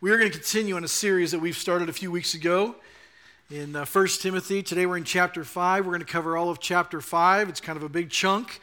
[0.00, 2.76] We are going to continue on a series that we've started a few weeks ago
[3.50, 4.62] in uh, 1 Timothy.
[4.62, 5.84] Today we're in chapter 5.
[5.84, 7.48] We're going to cover all of chapter 5.
[7.48, 8.60] It's kind of a big chunk,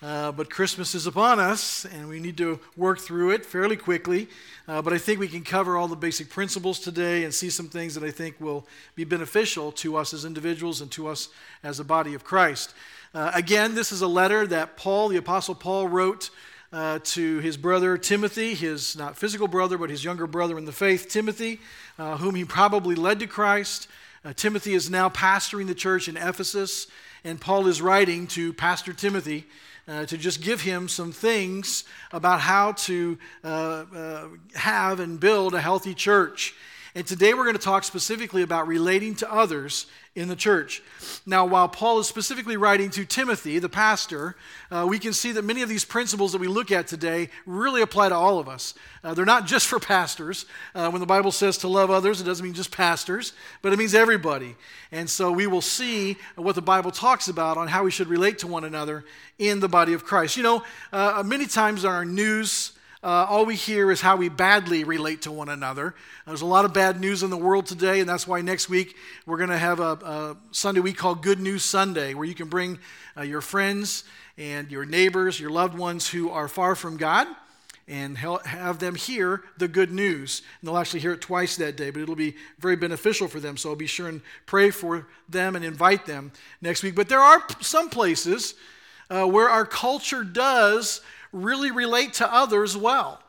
[0.00, 4.30] uh, but Christmas is upon us, and we need to work through it fairly quickly.
[4.66, 7.68] Uh, but I think we can cover all the basic principles today and see some
[7.68, 11.28] things that I think will be beneficial to us as individuals and to us
[11.62, 12.72] as a body of Christ.
[13.12, 16.30] Uh, again, this is a letter that Paul, the Apostle Paul, wrote
[16.72, 20.72] uh, to his brother Timothy, his not physical brother, but his younger brother in the
[20.72, 21.60] faith, Timothy,
[21.98, 23.88] uh, whom he probably led to Christ.
[24.24, 26.86] Uh, Timothy is now pastoring the church in Ephesus,
[27.24, 29.46] and Paul is writing to Pastor Timothy.
[29.86, 35.60] Uh, to just give him some things about how to uh, have and build a
[35.62, 36.54] healthy church.
[36.94, 40.82] And today we're going to talk specifically about relating to others in the church.
[41.26, 44.36] Now, while Paul is specifically writing to Timothy, the pastor,
[44.70, 47.82] uh, we can see that many of these principles that we look at today really
[47.82, 48.74] apply to all of us.
[49.04, 50.46] Uh, they're not just for pastors.
[50.74, 53.32] Uh, when the Bible says to love others, it doesn't mean just pastors,
[53.62, 54.56] but it means everybody.
[54.90, 58.38] And so we will see what the Bible talks about on how we should relate
[58.38, 59.04] to one another
[59.38, 60.36] in the body of Christ.
[60.36, 64.82] You know, uh, many times our news, uh, all we hear is how we badly
[64.82, 65.94] relate to one another.
[66.26, 68.96] There's a lot of bad news in the world today, and that's why next week
[69.24, 72.48] we're going to have a, a, Sunday we call Good News Sunday, where you can
[72.48, 72.78] bring
[73.16, 74.02] uh, your friends
[74.36, 77.28] and your neighbors, your loved ones who are far from God,
[77.86, 80.42] and have them hear the good news.
[80.60, 83.56] And they'll actually hear it twice that day, but it'll be very beneficial for them.
[83.56, 86.96] So I'll be sure and pray for them and invite them next week.
[86.96, 88.54] But there are some places
[89.08, 91.00] uh, where our culture does
[91.32, 93.20] really relate to others well.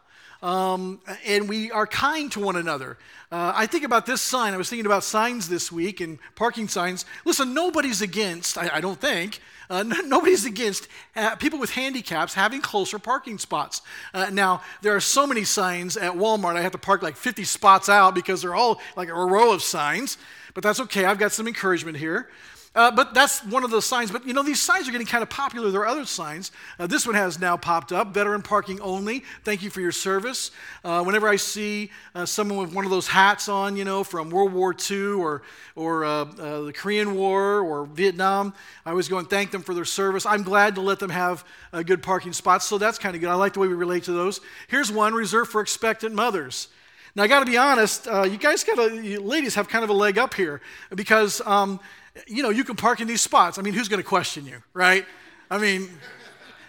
[0.41, 2.97] Um, and we are kind to one another.
[3.31, 4.53] Uh, I think about this sign.
[4.53, 7.05] I was thinking about signs this week and parking signs.
[7.25, 12.33] Listen, nobody's against, I, I don't think, uh, n- nobody's against uh, people with handicaps
[12.33, 13.81] having closer parking spots.
[14.13, 17.43] Uh, now, there are so many signs at Walmart, I have to park like 50
[17.43, 20.17] spots out because they're all like a row of signs.
[20.53, 21.05] But that's okay.
[21.05, 22.29] I've got some encouragement here.
[22.75, 24.11] Uh, but that's one of the signs.
[24.11, 25.71] But you know, these signs are getting kind of popular.
[25.71, 26.51] There are other signs.
[26.77, 29.23] Uh, this one has now popped up veteran parking only.
[29.43, 30.51] Thank you for your service.
[30.83, 34.29] Uh, whenever I see uh, someone with one of those hats on, you know, from
[34.29, 35.41] World War II or,
[35.75, 38.53] or uh, uh, the Korean War or Vietnam,
[38.85, 40.27] I always go and thank them for their service.
[40.27, 41.43] I'm glad to let them have
[41.73, 42.65] a good parking spots.
[42.65, 43.31] So that's kind of good.
[43.31, 44.41] I like the way we relate to those.
[44.67, 46.67] Here's one reserved for expectant mothers.
[47.15, 49.93] Now, I got to be honest, you guys got to, ladies have kind of a
[49.93, 50.61] leg up here
[50.93, 51.41] because.
[51.47, 51.79] Um,
[52.27, 53.57] you know, you can park in these spots.
[53.57, 55.05] I mean, who's going to question you, right?
[55.49, 55.89] I mean,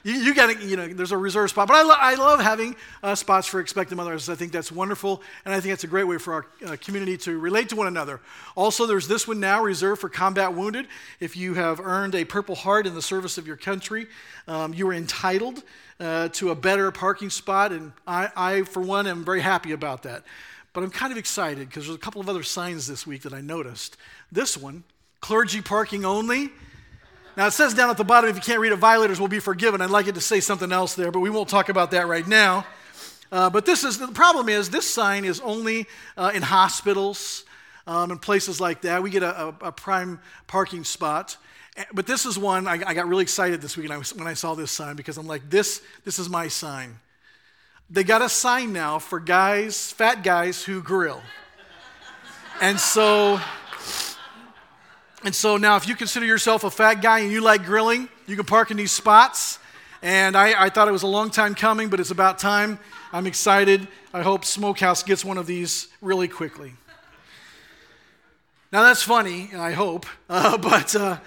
[0.03, 1.69] you, you got to, you know, there's a reserved spot.
[1.69, 4.29] But I, lo- I love having uh, spots for expectant mothers.
[4.29, 5.23] I think that's wonderful.
[5.45, 7.87] And I think that's a great way for our uh, community to relate to one
[7.87, 8.21] another.
[8.57, 10.87] Also, there's this one now reserved for combat wounded.
[11.21, 14.07] If you have earned a Purple Heart in the service of your country,
[14.49, 15.63] um, you are entitled
[15.99, 17.73] uh, to a better parking spot.
[17.73, 20.25] And I, I, for one, am very happy about that.
[20.73, 23.35] But I'm kind of excited because there's a couple of other signs this week that
[23.35, 23.97] I noticed.
[24.31, 24.85] This one,
[25.21, 26.51] clergy parking only.
[27.37, 29.39] Now it says down at the bottom, if you can't read it, violators will be
[29.39, 29.81] forgiven.
[29.81, 32.27] I'd like it to say something else there, but we won't talk about that right
[32.27, 32.67] now.
[33.33, 35.87] Uh, but this is the problem is this sign is only
[36.17, 37.45] uh, in hospitals
[37.87, 39.03] um, and places like that.
[39.03, 41.37] We get a, a, a, prime parking spot.
[41.77, 44.27] Eh, but this is one I, I got really excited this week when I, when
[44.27, 46.99] I saw this sign because I'm like, this, this is my sign.
[47.89, 51.23] They got a sign now for guys, fat guys who grill.
[52.61, 53.41] And so
[55.23, 58.37] and so now, if you consider yourself a fat guy and you like grilling, you
[58.37, 59.59] can park in these spots.
[60.03, 62.79] And I, I, thought it was a long time coming, but it's about time.
[63.13, 63.87] I'm excited.
[64.15, 66.73] I hope Smokehouse gets one of these really quickly.
[68.73, 71.19] Now, that's funny, I hope, uh, but uh,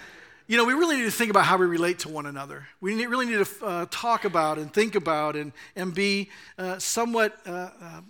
[0.48, 2.68] you know, we really need to think about how we relate to one another.
[2.82, 6.80] We need, really need to uh, talk about and think about and, and be uh,
[6.80, 8.02] somewhat uh, uh,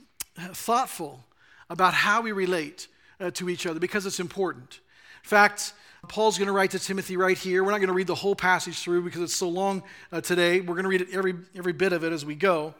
[0.54, 1.26] thoughtful
[1.70, 2.88] about how we relate
[3.34, 4.82] to each other because it's important.
[5.24, 5.74] In fact,
[6.08, 7.64] Paul's going to write to Timothy right here.
[7.64, 10.60] We're not going to read the whole passage through because it's so long uh, today.
[10.60, 12.74] We're going to read it every, every bit of it as we go.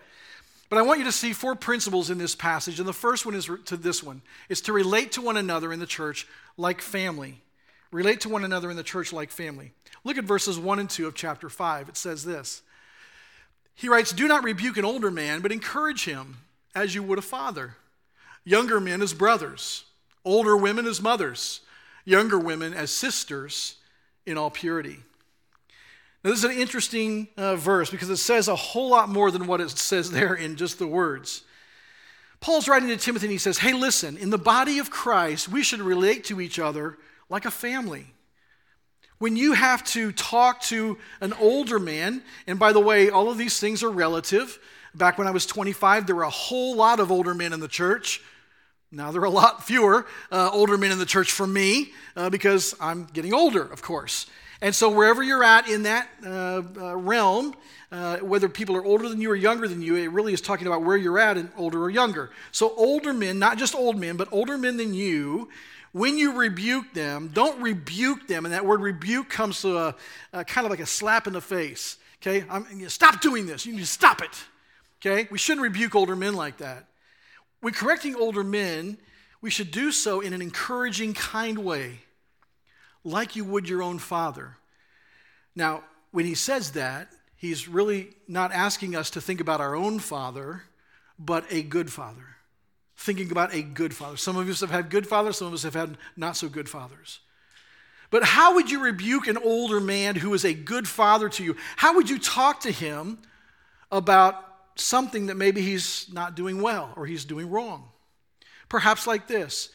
[0.70, 2.80] But I want you to see four principles in this passage.
[2.80, 5.80] And the first one is to this one is to relate to one another in
[5.80, 7.40] the church like family.
[7.92, 9.72] Relate to one another in the church like family.
[10.04, 11.90] Look at verses 1 and 2 of chapter 5.
[11.90, 12.62] It says this
[13.74, 16.38] He writes, Do not rebuke an older man, but encourage him
[16.76, 17.78] as you would a father.
[18.44, 19.86] Younger men as brothers,
[20.26, 21.62] older women as mothers
[22.06, 23.76] younger women as sisters
[24.26, 25.00] in all purity.
[26.24, 29.46] Now, this is an interesting uh, verse because it says a whole lot more than
[29.46, 31.44] what it says there in just the words.
[32.40, 35.64] Paul's writing to Timothy and he says, Hey, listen, in the body of Christ, we
[35.64, 36.98] should relate to each other
[37.30, 38.08] like a family.
[39.18, 43.38] When you have to talk to an older man, and by the way, all of
[43.38, 44.60] these things are relative.
[44.94, 47.70] Back when I was 25, there were a whole lot of older men in the
[47.70, 48.22] church
[48.96, 52.30] Now, there are a lot fewer uh, older men in the church for me uh,
[52.30, 54.28] because I'm getting older, of course.
[54.62, 57.56] And so, wherever you're at in that uh, uh realm,
[57.92, 60.68] uh, whether people are older than you or younger than you, it really is talking
[60.68, 62.30] about where you're at, and older or younger.
[62.52, 65.50] So, older men, not just old men, but older men than you,
[65.92, 68.46] when you rebuke them, don't rebuke them.
[68.46, 69.96] And that word rebuke comes to a,
[70.34, 71.98] a kind of like a slap in the face.
[72.22, 72.46] Okay?
[72.48, 73.66] I'm, stop doing this.
[73.66, 74.44] You need to stop it.
[75.02, 75.28] Okay?
[75.32, 76.86] We shouldn't rebuke older men like that.
[77.64, 78.98] When correcting older men,
[79.40, 82.02] we should do so in an encouraging, kind way,
[83.06, 84.58] like you would your own father.
[85.56, 87.08] Now, when he says that,
[87.38, 90.64] he's really not asking us to think about our own father,
[91.18, 92.36] but a good father.
[92.98, 94.18] Thinking about a good father.
[94.18, 96.68] Some of us have had good fathers, some of us have had not so good
[96.68, 97.22] fathers.
[98.10, 101.56] But how would you rebuke an older man who is a good father to you?
[101.78, 103.20] How would you talk to him
[103.90, 107.90] about something that maybe he's not doing well or he's doing wrong?
[108.70, 109.70] Perhaps like this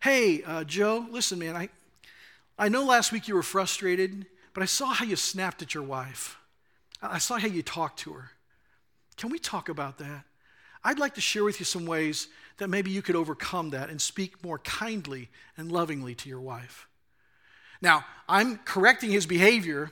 [0.00, 1.70] Hey, uh, Joe, listen, man, I,
[2.58, 5.82] I know last week you were frustrated, but I saw how you snapped at your
[5.82, 6.36] wife.
[7.00, 8.30] I saw how you talked to her.
[9.16, 10.24] Can we talk about that?
[10.84, 12.28] I'd like to share with you some ways
[12.58, 16.86] that maybe you could overcome that and speak more kindly and lovingly to your wife.
[17.80, 19.90] Now, I'm correcting his behavior,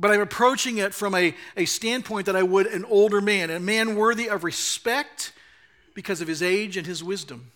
[0.00, 3.60] but I'm approaching it from a, a standpoint that I would an older man, a
[3.60, 5.32] man worthy of respect
[5.94, 7.52] because of his age and his wisdom.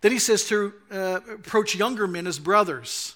[0.00, 3.14] Then he says to uh, approach younger men as brothers.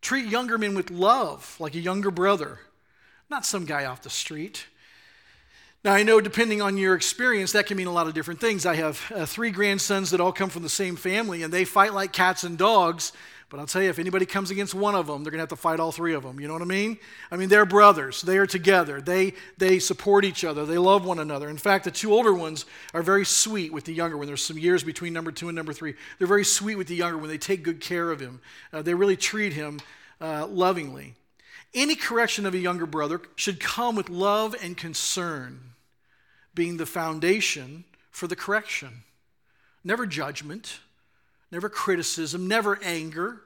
[0.00, 2.60] Treat younger men with love, like a younger brother,
[3.28, 4.66] not some guy off the street.
[5.82, 8.66] Now, I know depending on your experience, that can mean a lot of different things.
[8.66, 11.92] I have uh, three grandsons that all come from the same family, and they fight
[11.92, 13.12] like cats and dogs,
[13.50, 15.48] but I'll tell you, if anybody comes against one of them, they're going to have
[15.48, 16.38] to fight all three of them.
[16.38, 16.98] You know what I mean?
[17.32, 18.22] I mean, they're brothers.
[18.22, 19.00] They are together.
[19.00, 20.64] They, they support each other.
[20.64, 21.48] They love one another.
[21.48, 22.64] In fact, the two older ones
[22.94, 24.28] are very sweet with the younger one.
[24.28, 25.94] There's some years between number two and number three.
[26.18, 27.28] They're very sweet with the younger one.
[27.28, 28.40] They take good care of him,
[28.72, 29.80] uh, they really treat him
[30.20, 31.14] uh, lovingly.
[31.74, 35.72] Any correction of a younger brother should come with love and concern
[36.54, 39.02] being the foundation for the correction.
[39.82, 40.80] Never judgment
[41.50, 43.42] never criticism, never anger.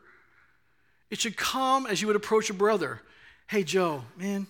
[1.11, 3.01] It should come as you would approach a brother.
[3.47, 4.47] Hey, Joe, man,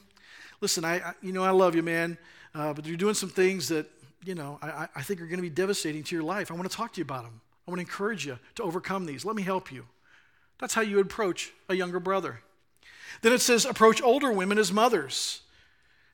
[0.61, 2.17] listen, I, I you know I love you, man,
[2.55, 3.87] uh, but you're doing some things that
[4.25, 6.51] you know I, I think are going to be devastating to your life.
[6.51, 7.41] I want to talk to you about them.
[7.67, 9.25] I want to encourage you to overcome these.
[9.25, 9.87] Let me help you.
[10.59, 12.41] That's how you approach a younger brother.
[13.23, 15.43] Then it says, approach older women as mothers.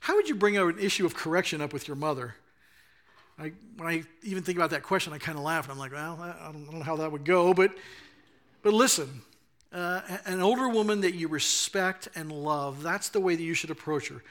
[0.00, 2.37] How would you bring an issue of correction up with your mother?
[3.40, 5.92] I, when I even think about that question, I kind of laugh and I'm like,
[5.92, 7.54] well, I don't, know how that would go.
[7.54, 7.72] But,
[8.62, 9.22] but listen,
[9.72, 13.70] uh, an older woman that you respect and love, that's the way that you should
[13.70, 14.22] approach her.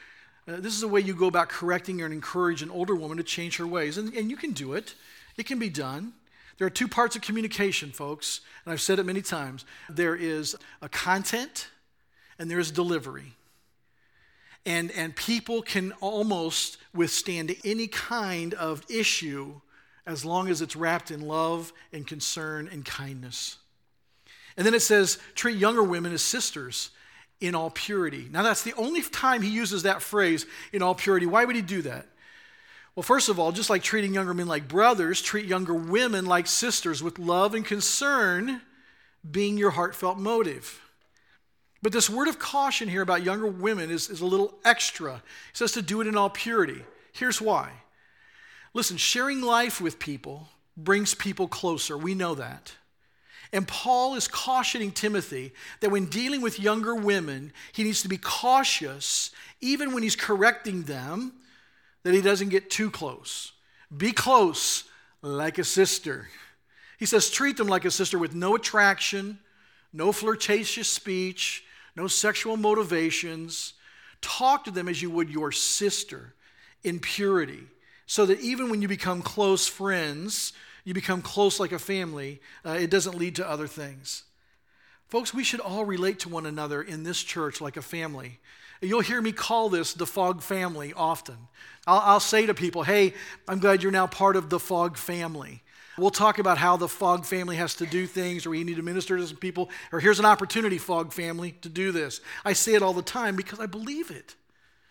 [0.46, 3.24] Uh, this is the way you go about correcting and encourage an older woman to
[3.24, 3.98] change her ways.
[3.98, 4.94] And, and you can do it,
[5.36, 6.12] it can be done.
[6.58, 9.64] There are two parts of communication, folks, and I've said it many times.
[9.88, 11.68] There is a content
[12.38, 13.34] and there is delivery.
[14.66, 19.60] And, and people can almost withstand any kind of issue
[20.06, 23.56] as long as it's wrapped in love and concern and kindness.
[24.56, 26.90] And then it says, treat younger women as sisters
[27.40, 28.28] in all purity.
[28.30, 31.26] Now, that's the only time he uses that phrase, in all purity.
[31.26, 32.06] Why would he do that?
[32.94, 36.46] Well, first of all, just like treating younger men like brothers, treat younger women like
[36.46, 38.60] sisters with love and concern
[39.28, 40.82] being your heartfelt motive.
[41.82, 45.14] But this word of caution here about younger women is, is a little extra.
[45.14, 45.22] It
[45.56, 46.84] says to do it in all purity.
[47.12, 47.70] Here's why.
[48.74, 51.96] Listen, sharing life with people brings people closer.
[51.96, 52.72] We know that.
[53.52, 58.18] And Paul is cautioning Timothy that when dealing with younger women, he needs to be
[58.18, 61.32] cautious, even when he's correcting them,
[62.04, 63.52] that he doesn't get too close.
[63.94, 64.84] Be close
[65.20, 66.28] like a sister.
[66.98, 69.40] He says, treat them like a sister with no attraction,
[69.92, 71.64] no flirtatious speech,
[71.96, 73.74] no sexual motivations.
[74.20, 76.34] Talk to them as you would your sister
[76.82, 77.64] in purity,
[78.06, 80.52] so that even when you become close friends,
[80.84, 84.24] you become close like a family, uh, it doesn't lead to other things.
[85.08, 88.38] Folks, we should all relate to one another in this church like a family.
[88.80, 91.36] You'll hear me call this the Fog family often.
[91.86, 93.14] I'll, I'll, say to people, hey,
[93.46, 95.62] I'm glad you're now part of the Fog family.
[95.98, 98.82] We'll talk about how the Fog family has to do things, or you need to
[98.82, 102.20] minister to some people, or here's an opportunity, Fog family, to do this.
[102.44, 104.34] I say it all the time because I believe it.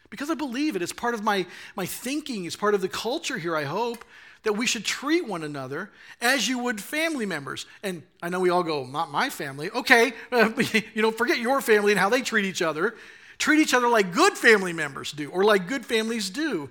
[0.09, 0.81] Because I believe it.
[0.81, 4.03] It's part of my, my thinking, it's part of the culture here, I hope,
[4.43, 5.91] that we should treat one another
[6.21, 7.65] as you would family members.
[7.83, 9.69] And I know we all go, not my family.
[9.71, 10.51] Okay, uh,
[10.93, 12.95] you know, forget your family and how they treat each other.
[13.37, 16.69] Treat each other like good family members do, or like good families do.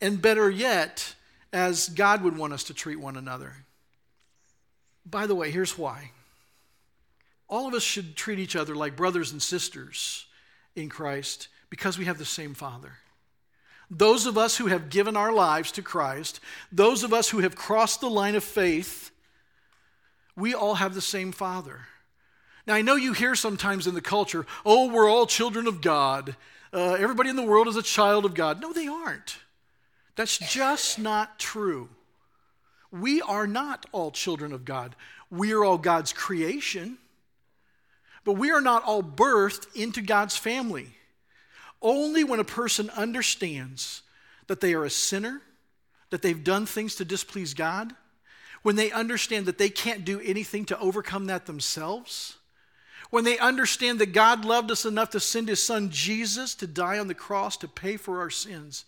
[0.00, 1.14] And better yet,
[1.52, 3.54] as God would want us to treat one another.
[5.10, 6.10] By the way, here's why.
[7.48, 10.26] All of us should treat each other like brothers and sisters
[10.76, 12.92] in Christ because we have the same Father.
[13.90, 17.56] Those of us who have given our lives to Christ, those of us who have
[17.56, 19.10] crossed the line of faith,
[20.36, 21.80] we all have the same Father.
[22.66, 26.36] Now, I know you hear sometimes in the culture, oh, we're all children of God.
[26.70, 28.60] Uh, everybody in the world is a child of God.
[28.60, 29.38] No, they aren't.
[30.16, 31.88] That's just not true.
[32.90, 34.96] We are not all children of God.
[35.30, 36.98] We are all God's creation,
[38.24, 40.88] but we are not all birthed into God's family.
[41.82, 44.02] Only when a person understands
[44.46, 45.42] that they are a sinner,
[46.10, 47.94] that they've done things to displease God,
[48.62, 52.36] when they understand that they can't do anything to overcome that themselves,
[53.10, 56.98] when they understand that God loved us enough to send his son Jesus to die
[56.98, 58.84] on the cross to pay for our sins,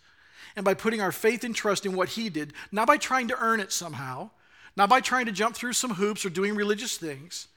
[0.55, 3.37] and by putting our faith and trust in what he did, not by trying to
[3.39, 4.29] earn it somehow,
[4.75, 7.47] not by trying to jump through some hoops or doing religious things,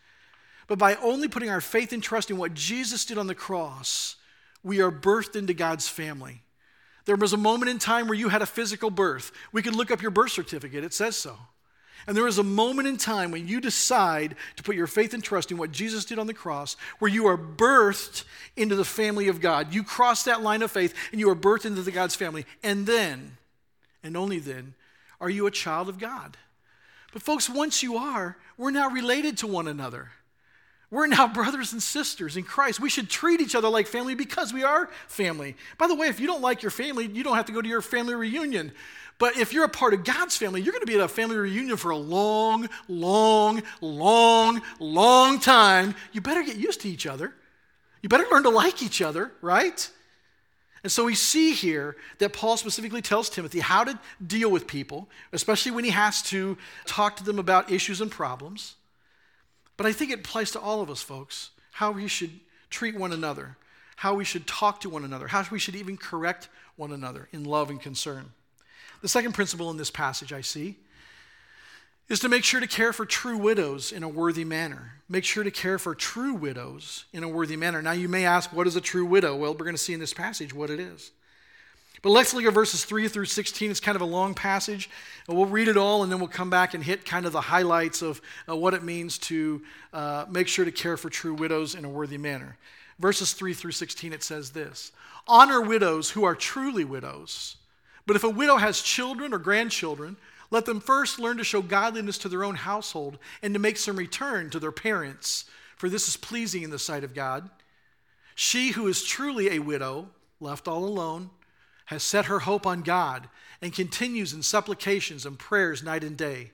[0.66, 4.16] but by only putting our faith and trust in what Jesus did on the cross,
[4.62, 6.42] we are birthed into God's family.
[7.04, 9.30] There was a moment in time where you had a physical birth.
[9.52, 11.36] We could look up your birth certificate, it says so.
[12.06, 15.23] And there is a moment in time when you decide to put your faith and
[15.23, 18.25] trust in what Jesus did on the cross, where you are birthed
[18.56, 19.73] into the family of God.
[19.73, 22.44] You cross that line of faith and you are birthed into the God's family.
[22.62, 23.37] And then,
[24.02, 24.75] and only then,
[25.20, 26.37] are you a child of God.
[27.12, 30.11] But, folks, once you are, we're now related to one another.
[30.94, 32.78] We're now brothers and sisters in Christ.
[32.78, 35.56] We should treat each other like family because we are family.
[35.76, 37.68] By the way, if you don't like your family, you don't have to go to
[37.68, 38.70] your family reunion.
[39.18, 41.36] But if you're a part of God's family, you're going to be at a family
[41.36, 45.96] reunion for a long, long, long, long time.
[46.12, 47.34] You better get used to each other.
[48.00, 49.90] You better learn to like each other, right?
[50.84, 55.08] And so we see here that Paul specifically tells Timothy how to deal with people,
[55.32, 58.76] especially when he has to talk to them about issues and problems.
[59.76, 62.40] But I think it applies to all of us, folks, how we should
[62.71, 63.57] treat one another,
[63.97, 67.45] how we should talk to one another, how we should even correct one another in
[67.45, 68.33] love and concern.
[69.02, 70.76] The second principle in this passage I see
[72.09, 74.95] is to make sure to care for true widows in a worthy manner.
[75.09, 77.81] Make sure to care for true widows in a worthy manner.
[77.81, 79.37] Now, you may ask, what is a true widow?
[79.37, 81.12] Well, we're going to see in this passage what it is.
[82.04, 83.70] But let's look at verses 3 through 16.
[83.70, 84.90] It's kind of a long passage.
[85.26, 88.02] We'll read it all and then we'll come back and hit kind of the highlights
[88.02, 89.62] of uh, what it means to
[89.94, 92.58] uh, make sure to care for true widows in a worthy manner.
[92.99, 94.92] Verses 3 through 16, it says this
[95.26, 97.56] Honor widows who are truly widows.
[98.04, 100.18] But if a widow has children or grandchildren,
[100.50, 103.96] let them first learn to show godliness to their own household and to make some
[103.96, 105.46] return to their parents,
[105.78, 107.49] for this is pleasing in the sight of God.
[108.34, 111.30] She who is truly a widow, left all alone,
[111.87, 113.29] has set her hope on God
[113.61, 116.50] and continues in supplications and prayers night and day.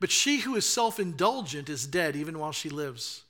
[0.00, 3.22] But she who is self indulgent is dead even while she lives.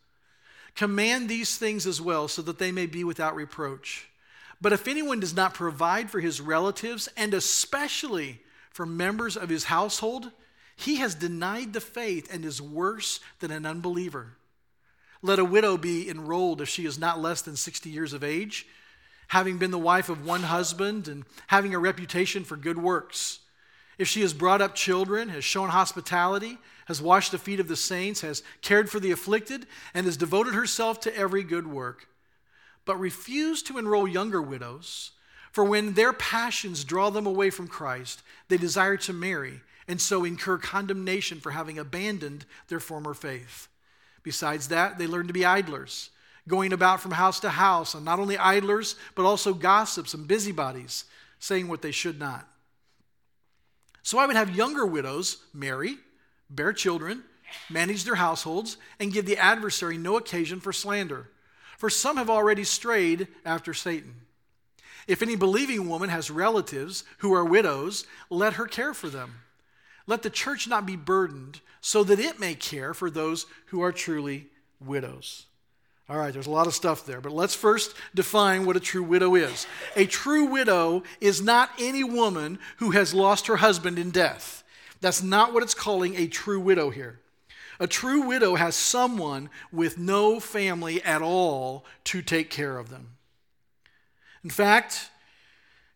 [0.74, 4.08] Command these things as well, so that they may be without reproach.
[4.60, 8.40] But if anyone does not provide for his relatives, and especially
[8.70, 10.30] for members of his household,
[10.76, 14.36] he has denied the faith and is worse than an unbeliever.
[15.20, 18.66] Let a widow be enrolled if she is not less than 60 years of age
[19.32, 23.38] having been the wife of one husband and having a reputation for good works.
[23.96, 27.74] If she has brought up children, has shown hospitality, has washed the feet of the
[27.74, 32.08] saints, has cared for the afflicted, and has devoted herself to every good work,
[32.84, 35.12] but refused to enroll younger widows,
[35.50, 40.24] for when their passions draw them away from Christ, they desire to marry and so
[40.24, 43.68] incur condemnation for having abandoned their former faith.
[44.22, 46.10] Besides that, they learn to be idlers
[46.48, 51.04] going about from house to house, and not only idlers, but also gossips and busybodies,
[51.38, 52.48] saying what they should not.
[54.02, 55.96] So I would have younger widows marry,
[56.50, 57.22] bear children,
[57.70, 61.28] manage their households, and give the adversary no occasion for slander.
[61.78, 64.14] For some have already strayed after Satan.
[65.06, 69.40] If any believing woman has relatives who are widows, let her care for them.
[70.06, 73.92] Let the church not be burdened, so that it may care for those who are
[73.92, 74.46] truly
[74.80, 75.46] widows.
[76.08, 79.02] All right, there's a lot of stuff there, but let's first define what a true
[79.02, 79.66] widow is.
[79.96, 84.62] A true widow is not any woman who has lost her husband in death.
[85.00, 87.20] That's not what it's calling a true widow here.
[87.80, 93.16] A true widow has someone with no family at all to take care of them.
[94.44, 95.10] In fact,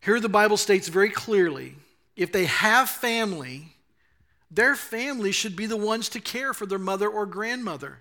[0.01, 1.75] here the Bible states very clearly
[2.15, 3.75] if they have family,
[4.49, 7.99] their family should be the ones to care for their mother or grandmother.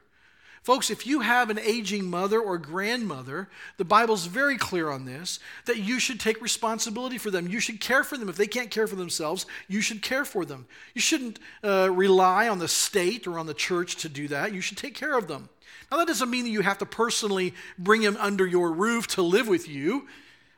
[0.66, 5.38] Folks, if you have an aging mother or grandmother, the Bible's very clear on this
[5.66, 7.46] that you should take responsibility for them.
[7.46, 8.28] You should care for them.
[8.28, 10.66] If they can't care for themselves, you should care for them.
[10.92, 14.52] You shouldn't uh, rely on the state or on the church to do that.
[14.52, 15.50] You should take care of them.
[15.88, 19.23] Now, that doesn't mean that you have to personally bring them under your roof to
[19.23, 20.08] live with you,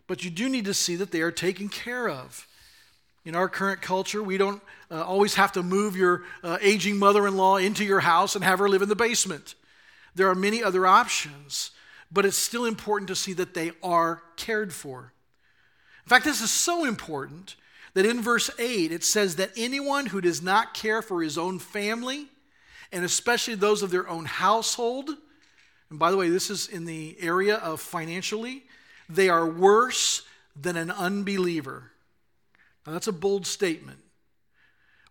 [0.06, 2.46] but you do need to see that they are taken care of.
[3.26, 7.26] In our current culture, we don't uh, always have to move your uh, aging mother
[7.26, 9.54] in law into your house and have her live in the basement.
[10.18, 11.70] There are many other options,
[12.10, 15.12] but it's still important to see that they are cared for.
[16.04, 17.54] In fact, this is so important
[17.94, 21.60] that in verse 8 it says that anyone who does not care for his own
[21.60, 22.26] family,
[22.90, 25.10] and especially those of their own household,
[25.88, 28.64] and by the way, this is in the area of financially,
[29.08, 30.22] they are worse
[30.60, 31.92] than an unbeliever.
[32.84, 34.00] Now, that's a bold statement.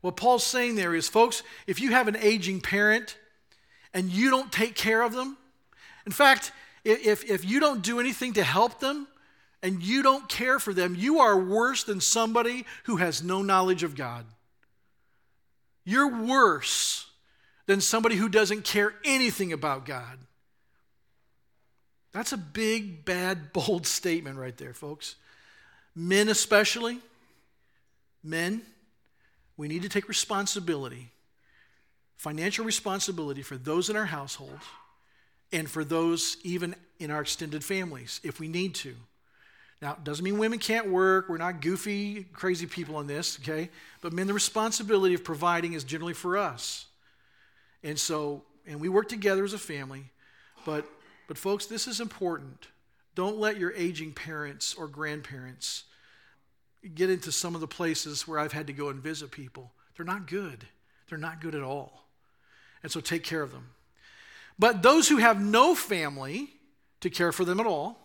[0.01, 3.17] What Paul's saying there is, folks, if you have an aging parent
[3.97, 5.35] and you don't take care of them,
[6.05, 6.51] in fact,
[6.83, 9.07] if, if you don't do anything to help them
[9.63, 13.81] and you don't care for them, you are worse than somebody who has no knowledge
[13.81, 14.23] of God.
[15.83, 17.09] You're worse
[17.65, 20.19] than somebody who doesn't care anything about God.
[22.11, 25.15] That's a big, bad, bold statement right there, folks.
[25.95, 26.99] Men, especially,
[28.23, 28.61] men,
[29.57, 31.09] we need to take responsibility
[32.17, 34.59] financial responsibility for those in our household
[35.51, 38.95] and for those even in our extended families if we need to.
[39.81, 41.29] Now, it doesn't mean women can't work.
[41.29, 43.69] We're not goofy, crazy people on this, okay?
[44.01, 46.87] But men, the responsibility of providing is generally for us.
[47.83, 50.05] And so, and we work together as a family.
[50.65, 50.85] But,
[51.27, 52.67] but folks, this is important.
[53.13, 55.83] Don't let your aging parents or grandparents
[56.95, 59.71] get into some of the places where I've had to go and visit people.
[59.95, 60.65] They're not good.
[61.07, 62.06] They're not good at all.
[62.83, 63.69] And so take care of them.
[64.59, 66.49] But those who have no family
[67.01, 67.99] to care for them at all,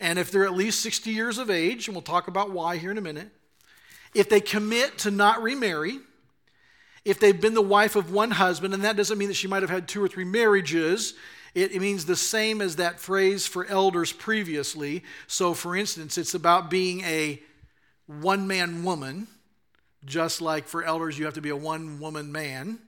[0.00, 2.90] and if they're at least 60 years of age, and we'll talk about why here
[2.90, 3.30] in a minute,
[4.14, 5.98] if they commit to not remarry,
[7.04, 9.62] if they've been the wife of one husband, and that doesn't mean that she might
[9.62, 11.14] have had two or three marriages,
[11.54, 15.04] it, means the same as that phrase for elders previously.
[15.26, 17.40] So, for instance, it's about being a
[18.06, 19.28] one man woman,
[20.04, 22.78] just like for elders, you have to be a one woman man.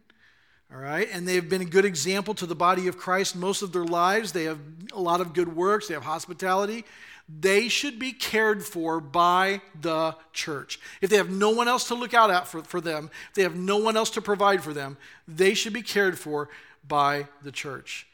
[0.72, 3.62] All right, and they have been a good example to the body of Christ most
[3.62, 4.32] of their lives.
[4.32, 4.58] They have
[4.92, 6.84] a lot of good works, they have hospitality.
[7.28, 10.78] They should be cared for by the church.
[11.00, 13.42] If they have no one else to look out at for, for them, if they
[13.42, 16.48] have no one else to provide for them, they should be cared for
[16.86, 18.06] by the church.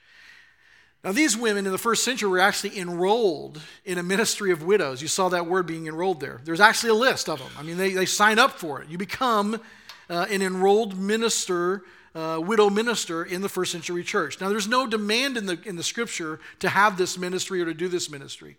[1.05, 5.03] Now, these women in the first century were actually enrolled in a ministry of widows.
[5.03, 6.41] You saw that word being enrolled there.
[6.45, 7.51] There's actually a list of them.
[7.59, 8.89] I mean, they, they sign up for it.
[8.89, 9.61] You become
[10.09, 11.83] uh, an enrolled minister
[12.15, 14.41] uh, widow minister in the first century church.
[14.41, 17.75] Now, there's no demand in the, in the scripture to have this ministry or to
[17.75, 18.59] do this ministry.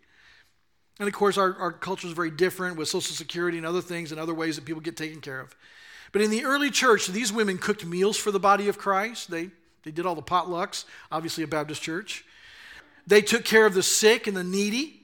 [1.00, 4.12] And of course, our, our culture is very different with Social Security and other things
[4.12, 5.56] and other ways that people get taken care of.
[6.12, 9.32] But in the early church, these women cooked meals for the body of Christ.
[9.32, 9.50] They,
[9.84, 12.24] they did all the potlucks, obviously, a Baptist church.
[13.08, 15.03] They took care of the sick and the needy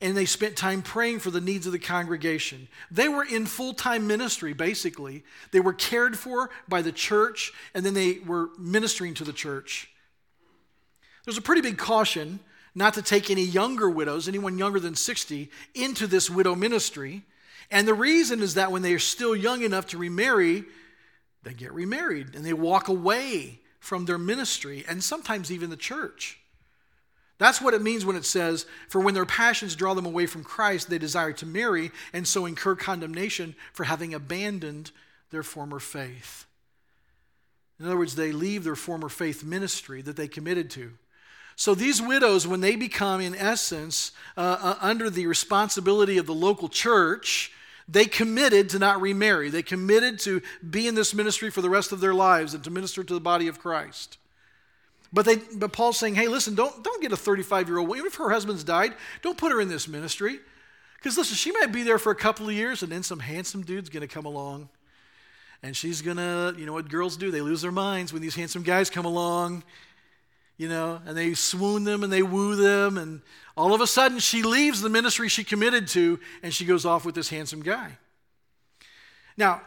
[0.00, 2.68] and they spent time praying for the needs of the congregation.
[2.90, 5.24] They were in full time ministry, basically.
[5.52, 9.90] They were cared for by the church, and then they were ministering to the church.
[11.24, 12.40] There's a pretty big caution
[12.74, 17.22] not to take any younger widows, anyone younger than 60, into this widow ministry.
[17.70, 20.64] And the reason is that when they are still young enough to remarry,
[21.42, 26.39] they get remarried and they walk away from their ministry and sometimes even the church.
[27.40, 30.44] That's what it means when it says, For when their passions draw them away from
[30.44, 34.90] Christ, they desire to marry, and so incur condemnation for having abandoned
[35.30, 36.44] their former faith.
[37.78, 40.92] In other words, they leave their former faith ministry that they committed to.
[41.56, 46.34] So these widows, when they become, in essence, uh, uh, under the responsibility of the
[46.34, 47.52] local church,
[47.88, 49.48] they committed to not remarry.
[49.48, 52.70] They committed to be in this ministry for the rest of their lives and to
[52.70, 54.18] minister to the body of Christ.
[55.12, 57.98] But, they, but Paul's saying, hey, listen, don't, don't get a 35 year old, woman.
[57.98, 60.38] even if her husband's died, don't put her in this ministry.
[60.96, 63.62] Because listen, she might be there for a couple of years and then some handsome
[63.62, 64.68] dude's to come along.
[65.62, 67.30] And she's to, you know what girls do?
[67.30, 69.64] They lose their minds when these handsome guys come along,
[70.56, 72.96] you know, and they swoon them and they woo them.
[72.96, 73.20] And
[73.56, 77.04] all of a sudden she leaves the ministry she committed to and she goes off
[77.04, 77.98] with this handsome guy.
[79.36, 79.62] Now,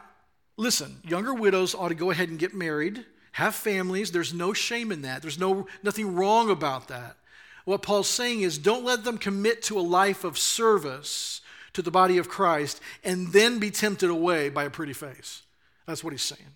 [0.55, 4.11] listen, younger widows ought to go ahead and get married have families.
[4.11, 5.21] There's no shame in that.
[5.21, 7.17] There's no, nothing wrong about that.
[7.65, 11.41] What Paul's saying is don't let them commit to a life of service
[11.73, 15.43] to the body of Christ and then be tempted away by a pretty face.
[15.87, 16.55] That's what he's saying.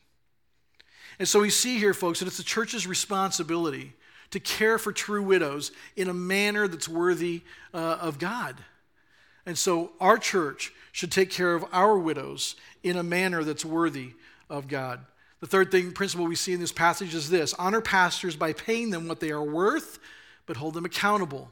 [1.19, 3.93] And so we see here, folks, that it's the church's responsibility
[4.29, 7.41] to care for true widows in a manner that's worthy
[7.73, 8.55] uh, of God.
[9.45, 14.13] And so our church should take care of our widows in a manner that's worthy
[14.49, 14.99] of God.
[15.39, 18.89] The third thing, principle we see in this passage is this honor pastors by paying
[18.89, 19.99] them what they are worth,
[20.45, 21.51] but hold them accountable.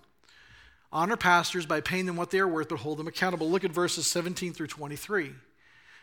[0.92, 3.50] Honor pastors by paying them what they are worth, but hold them accountable.
[3.50, 5.34] Look at verses 17 through 23.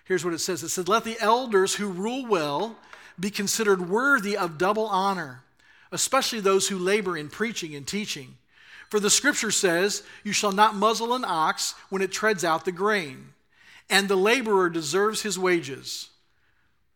[0.04, 2.76] Here's what it says It says, Let the elders who rule well
[3.18, 5.42] be considered worthy of double honor,
[5.90, 8.36] especially those who labor in preaching and teaching.
[8.90, 12.72] For the scripture says, You shall not muzzle an ox when it treads out the
[12.72, 13.32] grain,
[13.90, 16.10] and the laborer deserves his wages.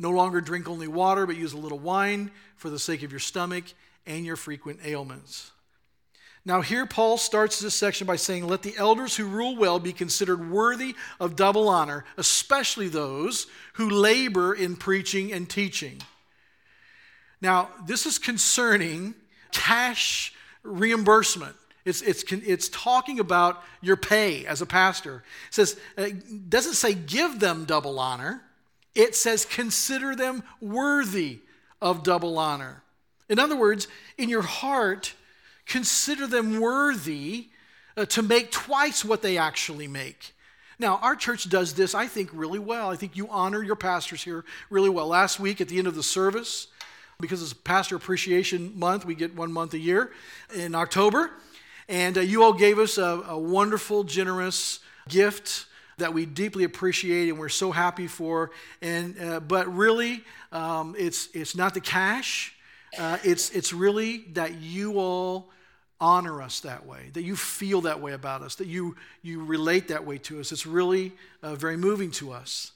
[0.00, 3.20] No longer drink only water, but use a little wine for the sake of your
[3.20, 3.64] stomach
[4.06, 5.50] and your frequent ailments.
[6.42, 9.92] Now, here Paul starts this section by saying, Let the elders who rule well be
[9.92, 16.00] considered worthy of double honor, especially those who labor in preaching and teaching.
[17.42, 19.14] Now, this is concerning
[19.52, 20.32] cash
[20.62, 21.56] reimbursement.
[21.84, 25.24] It's, it's, it's talking about your pay as a pastor.
[25.48, 26.16] It says, it uh,
[26.48, 28.42] doesn't say give them double honor.
[28.94, 31.40] It says consider them worthy
[31.80, 32.82] of double honor.
[33.28, 33.86] In other words,
[34.18, 35.14] in your heart,
[35.66, 37.48] consider them worthy
[37.96, 40.34] uh, to make twice what they actually make.
[40.78, 42.88] Now, our church does this, I think, really well.
[42.88, 45.06] I think you honor your pastors here really well.
[45.06, 46.68] Last week at the end of the service,
[47.20, 50.10] because it's Pastor Appreciation Month, we get one month a year
[50.54, 51.30] in October.
[51.88, 55.66] And uh, you all gave us a, a, wonderful, generous gift
[56.00, 58.50] that we deeply appreciate and we're so happy for.
[58.82, 62.54] And uh, but really, um, it's it's not the cash.
[62.98, 65.48] Uh, it's it's really that you all
[66.00, 69.88] honor us that way, that you feel that way about us, that you you relate
[69.88, 70.52] that way to us.
[70.52, 72.72] It's really uh, very moving to us.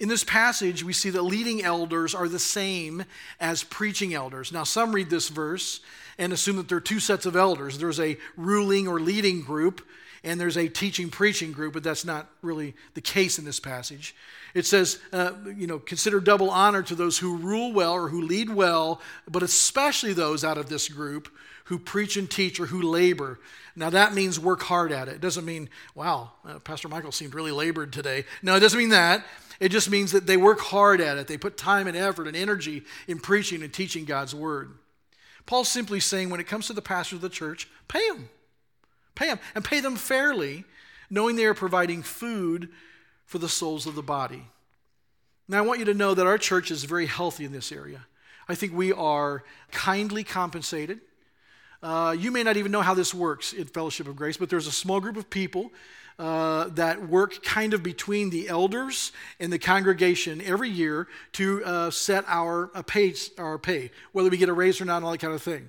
[0.00, 3.04] In this passage, we see that leading elders are the same
[3.40, 4.52] as preaching elders.
[4.52, 5.80] Now, some read this verse
[6.18, 9.84] and assume that there are two sets of elders there's a ruling or leading group,
[10.24, 14.14] and there's a teaching preaching group, but that's not really the case in this passage.
[14.54, 18.22] It says, uh, you know, consider double honor to those who rule well or who
[18.22, 21.28] lead well, but especially those out of this group
[21.64, 23.38] who preach and teach or who labor.
[23.76, 25.16] Now, that means work hard at it.
[25.16, 28.24] It doesn't mean, wow, uh, Pastor Michael seemed really labored today.
[28.42, 29.24] No, it doesn't mean that.
[29.60, 31.26] It just means that they work hard at it.
[31.26, 34.72] They put time and effort and energy in preaching and teaching God's word.
[35.46, 38.28] Paul's simply saying when it comes to the pastors of the church, pay them.
[39.18, 40.64] Pay them and pay them fairly,
[41.10, 42.68] knowing they are providing food
[43.26, 44.44] for the souls of the body.
[45.48, 48.06] Now, I want you to know that our church is very healthy in this area.
[48.48, 51.00] I think we are kindly compensated.
[51.82, 54.68] Uh, you may not even know how this works in Fellowship of Grace, but there's
[54.68, 55.72] a small group of people
[56.18, 61.90] uh, that work kind of between the elders and the congregation every year to uh,
[61.90, 65.12] set our, uh, pay, our pay, whether we get a raise or not, and all
[65.12, 65.68] that kind of thing.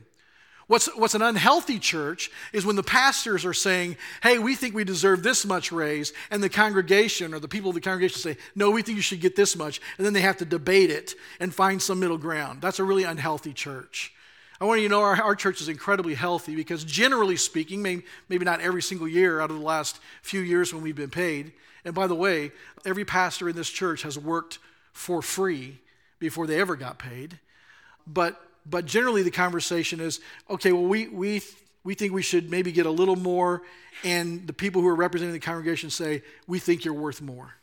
[0.69, 4.83] What's, what's an unhealthy church is when the pastors are saying, hey, we think we
[4.83, 8.69] deserve this much raise, and the congregation or the people of the congregation say, no,
[8.69, 11.55] we think you should get this much, and then they have to debate it and
[11.55, 12.61] find some middle ground.
[12.61, 14.13] That's a really unhealthy church.
[14.61, 18.03] I want you to know our, our church is incredibly healthy because, generally speaking, maybe,
[18.29, 21.51] maybe not every single year out of the last few years when we've been paid,
[21.83, 22.51] and by the way,
[22.85, 24.59] every pastor in this church has worked
[24.93, 25.79] for free
[26.19, 27.39] before they ever got paid.
[28.05, 31.41] But, but generally, the conversation is okay, well, we, we,
[31.83, 33.61] we think we should maybe get a little more,
[34.03, 37.55] and the people who are representing the congregation say, we think you're worth more.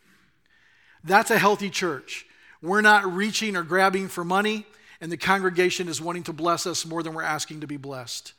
[1.05, 2.27] That's a healthy church.
[2.61, 4.66] We're not reaching or grabbing for money
[5.01, 8.33] and the congregation is wanting to bless us more than we're asking to be blessed.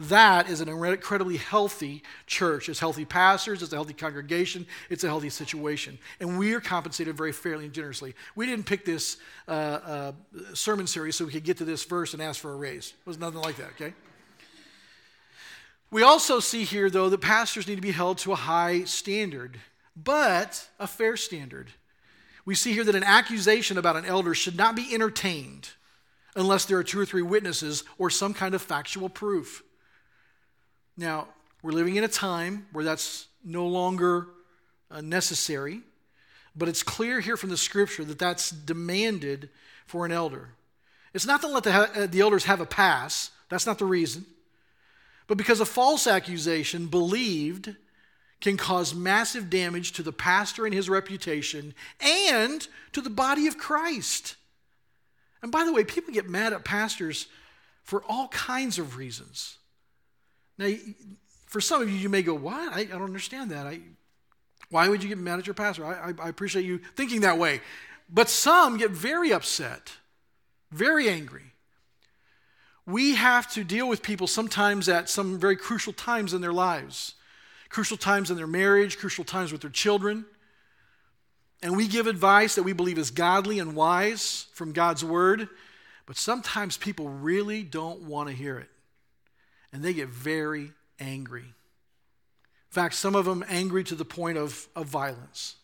[0.00, 2.68] That is an incredibly healthy church.
[2.68, 5.98] It's healthy pastors, it's a healthy congregation, it's a healthy situation.
[6.18, 8.14] And we are compensated very fairly and generously.
[8.34, 10.12] We didn't pick this uh, uh,
[10.54, 12.94] sermon series so we could get to this verse and ask for a raise.
[12.98, 13.94] It was nothing like that, okay?
[15.90, 19.60] We also see here, though, that pastors need to be held to a high standard,
[19.94, 21.70] but a fair standard.
[22.44, 25.68] We see here that an accusation about an elder should not be entertained
[26.34, 29.62] unless there are two or three witnesses or some kind of factual proof.
[30.96, 31.28] Now,
[31.62, 34.26] we're living in a time where that's no longer
[34.90, 35.80] uh, necessary,
[36.54, 39.48] but it's clear here from the scripture that that's demanded
[39.86, 40.50] for an elder.
[41.14, 44.26] It's not to let the, uh, the elders have a pass, that's not the reason.
[45.26, 47.74] but because a false accusation believed
[48.40, 53.56] can cause massive damage to the pastor and his reputation and to the body of
[53.56, 54.36] Christ.
[55.42, 57.28] And by the way, people get mad at pastors
[57.82, 59.58] for all kinds of reasons.
[60.62, 60.74] Now,
[61.46, 62.72] for some of you, you may go, What?
[62.72, 63.66] I, I don't understand that.
[63.66, 63.80] I,
[64.70, 65.84] why would you get mad at your pastor?
[65.84, 67.60] I, I, I appreciate you thinking that way.
[68.08, 69.92] But some get very upset,
[70.70, 71.44] very angry.
[72.86, 77.14] We have to deal with people sometimes at some very crucial times in their lives,
[77.68, 80.24] crucial times in their marriage, crucial times with their children.
[81.62, 85.48] And we give advice that we believe is godly and wise from God's word,
[86.06, 88.68] but sometimes people really don't want to hear it.
[89.72, 91.44] And they get very angry.
[91.44, 95.56] In fact, some of them angry to the point of, of violence.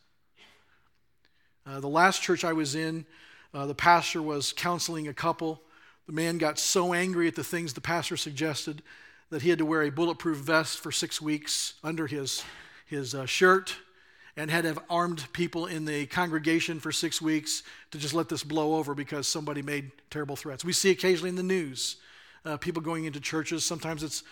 [1.66, 3.04] Uh, the last church I was in,
[3.52, 5.60] uh, the pastor was counseling a couple.
[6.06, 8.82] The man got so angry at the things the pastor suggested
[9.30, 12.42] that he had to wear a bulletproof vest for six weeks under his,
[12.86, 13.76] his uh, shirt
[14.36, 18.28] and had to have armed people in the congregation for six weeks to just let
[18.28, 20.64] this blow over because somebody made terrible threats.
[20.64, 21.96] We see occasionally in the news
[22.48, 23.64] uh, people going into churches.
[23.64, 24.22] Sometimes it's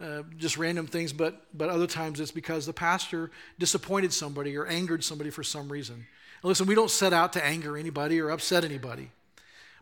[0.00, 4.66] uh, just random things, but, but other times it's because the pastor disappointed somebody or
[4.66, 5.94] angered somebody for some reason.
[5.94, 9.10] And listen, we don't set out to anger anybody or upset anybody,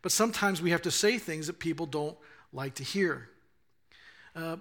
[0.03, 2.17] but sometimes we have to say things that people don't
[2.53, 3.29] like to hear.
[4.35, 4.57] Uh,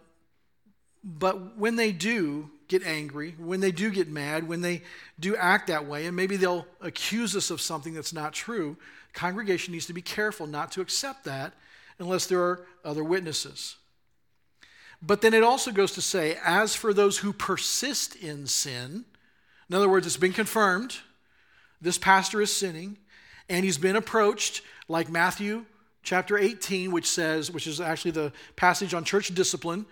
[1.04, 4.82] but when they do get angry, when they do get mad, when they
[5.20, 8.76] do act that way, and maybe they'll accuse us of something that's not true,
[9.14, 11.54] congregation needs to be careful not to accept that
[12.00, 13.76] unless there are other witnesses.
[15.02, 19.06] But then it also goes to say, as for those who persist in sin,
[19.70, 20.98] in other words, it's been confirmed,
[21.82, 22.98] this pastor is sinning,
[23.50, 25.66] and he's been approached, like Matthew
[26.04, 29.86] chapter 18, which says, which is actually the passage on church discipline.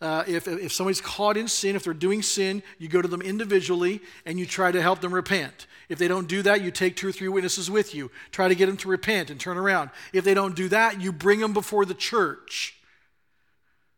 [0.00, 3.22] Uh, if, if somebody's caught in sin, if they're doing sin, you go to them
[3.22, 5.66] individually and you try to help them repent.
[5.88, 8.10] If they don't do that, you take two or three witnesses with you.
[8.30, 9.90] Try to get them to repent and turn around.
[10.12, 12.76] If they don't do that, you bring them before the church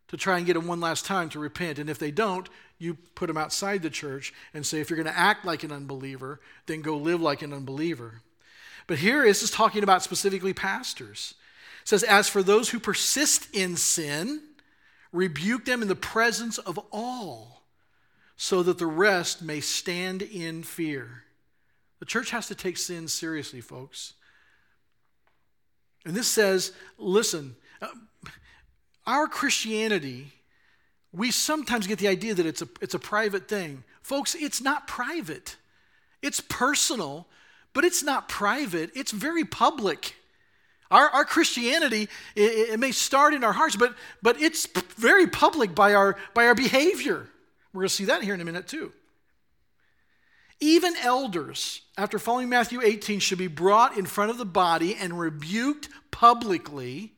[0.09, 1.79] to try and get them one last time to repent.
[1.79, 5.13] And if they don't, you put them outside the church and say, if you're going
[5.13, 8.23] to act like an unbeliever, then go live like an unbeliever.
[8.87, 11.35] But here is just talking about specifically pastors.
[11.83, 14.41] It says, As for those who persist in sin,
[15.13, 17.63] rebuke them in the presence of all,
[18.37, 21.25] so that the rest may stand in fear.
[21.99, 24.15] The church has to take sin seriously, folks.
[26.05, 27.89] And this says, listen, uh,
[29.07, 30.33] our Christianity,
[31.13, 33.83] we sometimes get the idea that it's a, it's a private thing.
[34.03, 35.57] Folks, it's not private,
[36.23, 37.27] it's personal,
[37.73, 40.15] but it's not private, it's very public.
[40.91, 45.75] Our, our Christianity, it, it may start in our hearts, but, but it's very public
[45.75, 47.29] by our, by our behavior.
[47.73, 48.93] We're going to see that here in a minute, too.
[50.61, 55.19] Even elders, after following Matthew 18, should be brought in front of the body and
[55.19, 57.13] rebuked publicly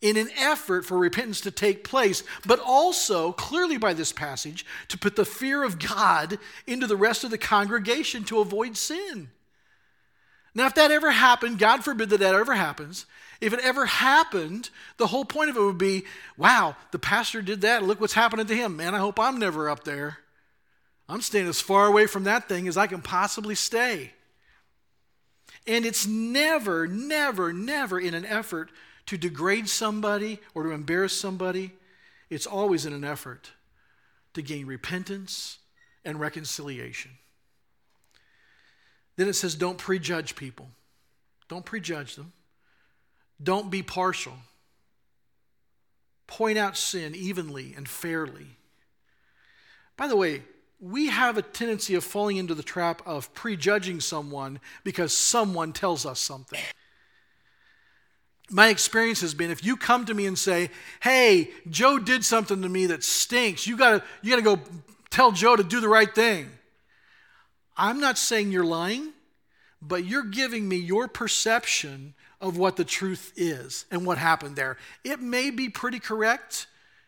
[0.00, 4.98] in an effort for repentance to take place, but also, clearly by this passage, to
[4.98, 9.30] put the fear of God into the rest of the congregation to avoid sin.
[10.54, 13.06] Now, if that ever happened, God forbid that that ever happens,
[13.40, 16.04] if it ever happened, the whole point of it would be
[16.36, 17.82] wow, the pastor did that.
[17.82, 18.76] Look what's happening to him.
[18.76, 20.18] Man, I hope I'm never up there.
[21.08, 24.12] I'm staying as far away from that thing as I can possibly stay.
[25.66, 28.70] And it's never, never, never in an effort
[29.06, 31.72] to degrade somebody or to embarrass somebody,
[32.30, 33.50] it's always in an effort
[34.34, 35.58] to gain repentance
[36.04, 37.10] and reconciliation.
[39.16, 40.68] Then it says, don't prejudge people.
[41.48, 42.32] Don't prejudge them.
[43.42, 44.34] Don't be partial.
[46.26, 48.56] Point out sin evenly and fairly.
[49.96, 50.42] By the way,
[50.80, 56.06] we have a tendency of falling into the trap of prejudging someone because someone tells
[56.06, 56.60] us something
[58.52, 60.70] my experience has been if you come to me and say,
[61.00, 63.66] "Hey, Joe did something to me that stinks.
[63.66, 64.62] You got to you got to go
[65.10, 66.50] tell Joe to do the right thing."
[67.76, 69.12] I'm not saying you're lying,
[69.80, 74.76] but you're giving me your perception of what the truth is and what happened there.
[75.04, 76.66] It may be pretty correct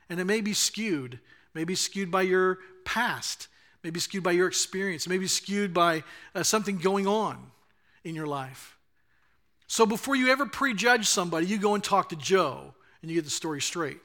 [0.08, 1.18] and it may be skewed.
[1.54, 3.48] Maybe skewed by your past,
[3.82, 6.02] maybe skewed by your experience, maybe skewed by
[6.34, 7.50] uh, something going on
[8.02, 8.76] in your life.
[9.66, 13.24] So before you ever prejudge somebody, you go and talk to Joe and you get
[13.24, 13.98] the story straight.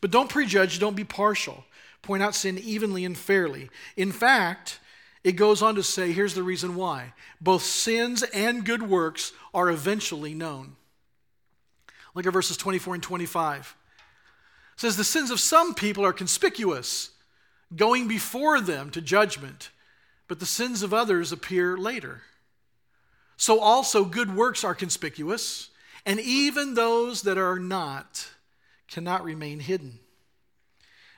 [0.00, 1.64] But don't prejudge, don't be partial.
[2.02, 3.68] Point out sin evenly and fairly.
[3.96, 4.80] In fact,
[5.22, 9.70] it goes on to say here's the reason why both sins and good works are
[9.70, 10.76] eventually known.
[12.14, 13.76] Look at verses 24 and 25.
[14.76, 17.10] says the sins of some people are conspicuous,
[17.74, 19.70] going before them to judgment,
[20.26, 22.22] but the sins of others appear later.
[23.36, 25.70] So also good works are conspicuous,
[26.04, 28.30] and even those that are not
[28.88, 30.00] cannot remain hidden.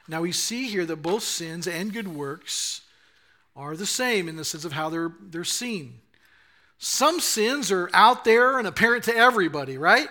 [0.09, 2.83] Now we see here that both sins and good works
[3.55, 6.01] are the same in the sense of how they're, they're seen.
[6.79, 10.09] Some sins are out there and apparent to everybody, right?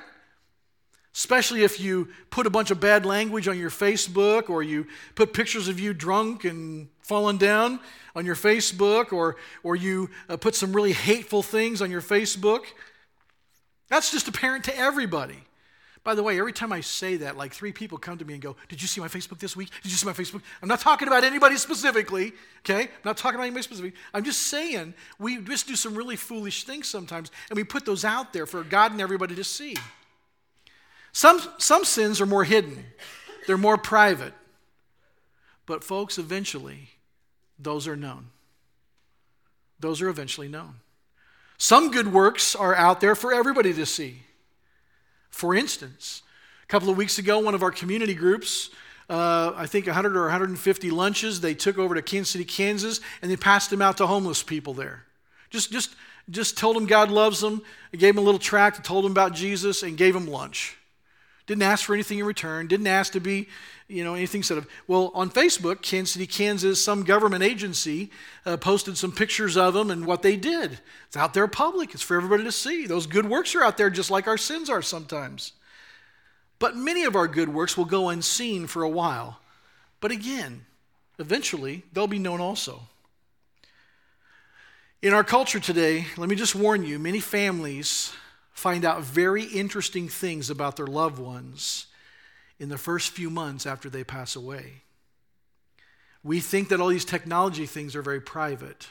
[1.14, 5.34] Especially if you put a bunch of bad language on your Facebook or you put
[5.34, 7.80] pictures of you drunk and falling down
[8.16, 12.62] on your Facebook or, or you uh, put some really hateful things on your Facebook.
[13.90, 15.44] That's just apparent to everybody.
[16.04, 18.42] By the way, every time I say that, like three people come to me and
[18.42, 19.70] go, Did you see my Facebook this week?
[19.84, 20.42] Did you see my Facebook?
[20.62, 22.84] I'm not talking about anybody specifically, okay?
[22.84, 23.98] I'm not talking about anybody specifically.
[24.14, 28.04] I'm just saying we just do some really foolish things sometimes, and we put those
[28.04, 29.78] out there for God and everybody to see.
[31.12, 32.84] Some, some sins are more hidden,
[33.46, 34.34] they're more private.
[35.68, 36.90] But, folks, eventually,
[37.60, 38.28] those are known.
[39.80, 40.76] Those are eventually known.
[41.58, 44.24] Some good works are out there for everybody to see.
[45.32, 46.22] For instance,
[46.64, 48.70] a couple of weeks ago, one of our community groups,
[49.10, 53.32] uh, I think 100 or 150 lunches, they took over to Kansas City, Kansas, and
[53.32, 55.06] they passed them out to homeless people there.
[55.50, 55.96] Just, just,
[56.30, 59.84] just told them God loves them, gave them a little tract, told them about Jesus,
[59.84, 60.78] and gave them lunch.
[61.52, 62.68] Didn't ask for anything in return.
[62.68, 63.50] Didn't ask to be,
[63.90, 64.66] you know, anything said of.
[64.88, 68.10] Well, on Facebook, Kansas City, Kansas, some government agency
[68.46, 70.80] uh, posted some pictures of them and what they did.
[71.08, 71.94] It's out there public.
[71.94, 72.86] It's for everybody to see.
[72.88, 75.52] Those good works are out there just like our sins are sometimes.
[76.58, 79.42] But many of our good works will go unseen for a while.
[80.00, 80.66] But again,
[81.20, 82.80] eventually, they'll be known also.
[85.02, 88.14] In our culture today, let me just warn you many families
[88.52, 91.88] find out very interesting things about their loved ones
[92.60, 94.84] in the first few months after they pass away.
[96.24, 98.88] We think that all these technology things are very private.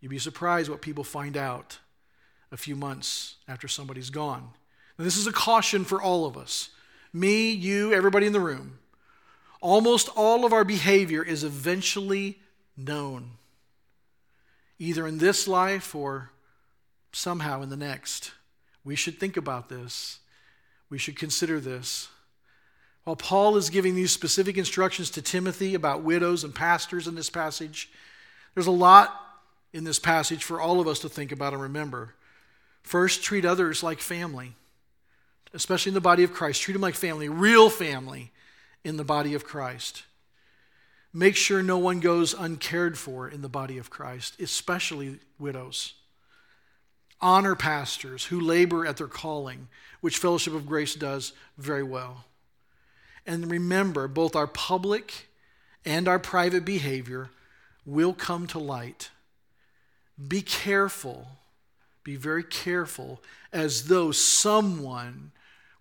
[0.00, 1.78] You'd be surprised what people find out
[2.50, 4.50] a few months after somebody's gone.
[4.98, 6.68] Now, this is a caution for all of us
[7.14, 8.78] me, you, everybody in the room.
[9.60, 12.38] Almost all of our behavior is eventually
[12.76, 13.32] known,
[14.78, 16.31] either in this life or
[17.12, 18.32] somehow in the next.
[18.84, 20.18] We should think about this.
[20.90, 22.08] We should consider this.
[23.04, 27.30] While Paul is giving these specific instructions to Timothy about widows and pastors in this
[27.30, 27.90] passage,
[28.54, 29.18] there's a lot
[29.72, 32.14] in this passage for all of us to think about and remember.
[32.82, 34.54] First, treat others like family,
[35.52, 36.62] especially in the body of Christ.
[36.62, 38.30] Treat them like family, real family
[38.84, 40.04] in the body of Christ.
[41.12, 45.94] Make sure no one goes uncared for in the body of Christ, especially widows.
[47.22, 49.68] Honor pastors who labor at their calling,
[50.00, 52.24] which Fellowship of Grace does very well.
[53.24, 55.28] And remember, both our public
[55.84, 57.30] and our private behavior
[57.86, 59.10] will come to light.
[60.28, 61.28] Be careful,
[62.04, 65.30] be very careful, as though someone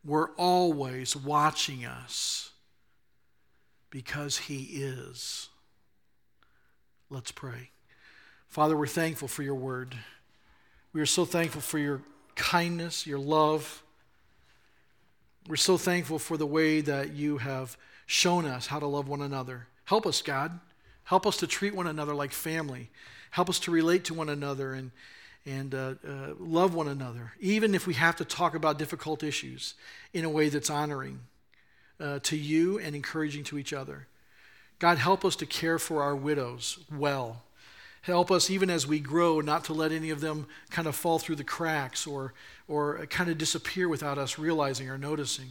[0.06, 2.52] were always watching us,
[3.90, 5.50] because He is.
[7.10, 7.72] Let's pray.
[8.48, 9.96] Father, we're thankful for your word.
[10.94, 12.02] We are so thankful for your
[12.36, 13.82] kindness, your love.
[15.48, 19.22] We're so thankful for the way that you have shown us how to love one
[19.22, 19.68] another.
[19.86, 20.60] Help us, God.
[21.06, 22.90] Help us to treat one another like family.
[23.32, 24.92] Help us to relate to one another and,
[25.46, 29.76] and uh, uh, love one another, even if we have to talk about difficult issues
[30.14, 31.22] in a way that's honoring
[32.02, 34.08] uh, to you and encouraging to each other.
[34.80, 37.44] God, help us to care for our widows well
[38.02, 41.20] Help us, even as we grow, not to let any of them kind of fall
[41.20, 42.34] through the cracks or,
[42.68, 45.50] or kind of disappear without us realizing or noticing.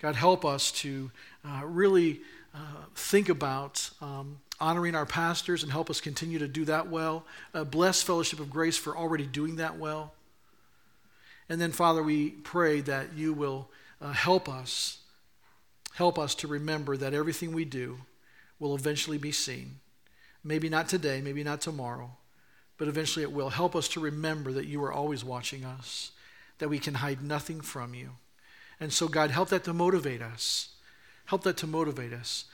[0.00, 1.10] God, help us to
[1.42, 2.20] uh, really
[2.54, 2.58] uh,
[2.94, 7.24] think about um, honoring our pastors and help us continue to do that well.
[7.54, 10.12] Uh, bless Fellowship of Grace for already doing that well.
[11.48, 14.98] And then, Father, we pray that you will uh, help us,
[15.94, 17.98] help us to remember that everything we do
[18.58, 19.80] will eventually be seen.
[20.44, 22.10] Maybe not today, maybe not tomorrow,
[22.76, 23.50] but eventually it will.
[23.50, 26.12] Help us to remember that you are always watching us,
[26.58, 28.10] that we can hide nothing from you.
[28.78, 30.68] And so, God, help that to motivate us.
[31.26, 32.44] Help that to motivate us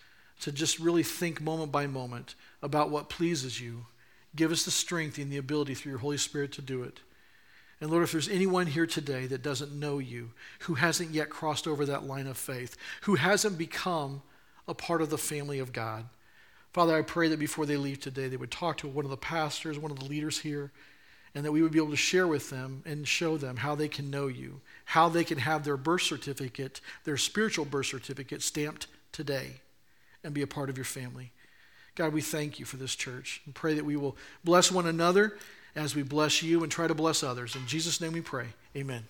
[0.40, 3.86] to just really think moment by moment about what pleases you.
[4.34, 7.00] Give us the strength and the ability through your Holy Spirit to do it.
[7.80, 10.30] And Lord, if there's anyone here today that doesn't know you,
[10.60, 14.22] who hasn't yet crossed over that line of faith, who hasn't become
[14.68, 16.04] a part of the family of God,
[16.72, 19.16] Father, I pray that before they leave today, they would talk to one of the
[19.16, 20.70] pastors, one of the leaders here,
[21.34, 23.88] and that we would be able to share with them and show them how they
[23.88, 28.86] can know you, how they can have their birth certificate, their spiritual birth certificate stamped
[29.12, 29.60] today
[30.22, 31.32] and be a part of your family.
[31.94, 35.36] God, we thank you for this church and pray that we will bless one another
[35.76, 37.54] as we bless you and try to bless others.
[37.54, 38.46] In Jesus' name we pray.
[38.76, 38.98] Amen.